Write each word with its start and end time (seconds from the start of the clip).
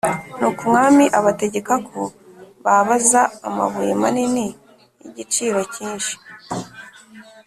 Nuko 0.37 0.59
umwami 0.67 1.05
abategeka 1.19 1.73
ko 1.87 1.99
babāza 2.63 3.21
amabuye 3.47 3.93
manini 4.01 4.45
y’igiciro 5.03 5.59
cyinshi 5.73 6.13